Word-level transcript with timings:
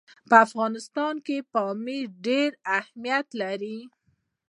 په 0.29 0.35
افغانستان 0.45 1.15
کې 1.25 1.37
پامیر 1.53 2.05
ډېر 2.27 2.49
اهمیت 2.77 3.27
لري. 3.41 3.79